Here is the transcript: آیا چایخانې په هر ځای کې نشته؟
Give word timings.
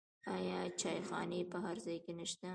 آیا 0.35 0.59
چایخانې 0.81 1.41
په 1.51 1.57
هر 1.65 1.75
ځای 1.85 1.97
کې 2.05 2.13
نشته؟ 2.19 2.49